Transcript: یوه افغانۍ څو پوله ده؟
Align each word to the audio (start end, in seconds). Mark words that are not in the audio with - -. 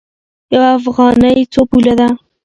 یوه 0.53 0.69
افغانۍ 0.79 1.37
څو 1.53 1.61
پوله 1.69 1.93
ده؟ 1.99 2.07